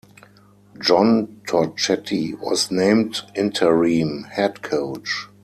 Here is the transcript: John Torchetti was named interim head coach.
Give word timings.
John 0.81 1.41
Torchetti 1.47 2.35
was 2.39 2.71
named 2.71 3.21
interim 3.35 4.23
head 4.31 4.63
coach. 4.63 5.27